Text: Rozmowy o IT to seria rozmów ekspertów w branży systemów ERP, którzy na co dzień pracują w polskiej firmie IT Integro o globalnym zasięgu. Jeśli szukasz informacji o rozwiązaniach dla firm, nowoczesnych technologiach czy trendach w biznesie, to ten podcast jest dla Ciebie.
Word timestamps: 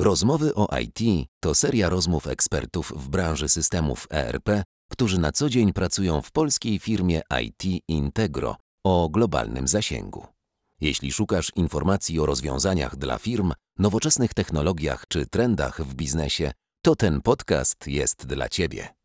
Rozmowy 0.00 0.54
o 0.54 0.68
IT 0.78 1.28
to 1.40 1.54
seria 1.54 1.88
rozmów 1.88 2.26
ekspertów 2.26 2.92
w 2.96 3.08
branży 3.08 3.48
systemów 3.48 4.06
ERP, 4.10 4.62
którzy 4.90 5.20
na 5.20 5.32
co 5.32 5.48
dzień 5.48 5.72
pracują 5.72 6.22
w 6.22 6.30
polskiej 6.32 6.78
firmie 6.78 7.20
IT 7.42 7.82
Integro 7.88 8.56
o 8.84 9.08
globalnym 9.08 9.68
zasięgu. 9.68 10.26
Jeśli 10.80 11.12
szukasz 11.12 11.52
informacji 11.56 12.20
o 12.20 12.26
rozwiązaniach 12.26 12.96
dla 12.96 13.18
firm, 13.18 13.52
nowoczesnych 13.78 14.34
technologiach 14.34 15.04
czy 15.08 15.26
trendach 15.26 15.82
w 15.82 15.94
biznesie, 15.94 16.52
to 16.84 16.96
ten 16.96 17.22
podcast 17.22 17.86
jest 17.86 18.26
dla 18.26 18.48
Ciebie. 18.48 18.99